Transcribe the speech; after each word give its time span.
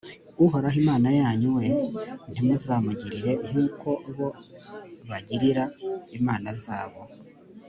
uhoraho 0.43 0.77
imana 0.83 1.09
yanyu, 1.19 1.47
we 1.57 1.65
ntimuzamugirire 2.31 3.31
nk’uko 3.47 3.87
bo 4.17 4.27
bagiriraga 5.09 5.75
imana 6.19 6.49
zabo; 6.63 7.01